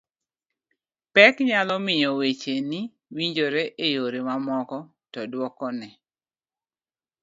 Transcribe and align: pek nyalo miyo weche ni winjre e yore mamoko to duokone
pek 1.13 1.35
nyalo 1.47 1.75
miyo 1.85 2.09
weche 2.19 2.53
ni 2.69 2.81
winjre 3.15 3.63
e 3.85 3.87
yore 3.95 4.19
mamoko 4.27 4.77
to 5.11 5.21
duokone 5.31 5.89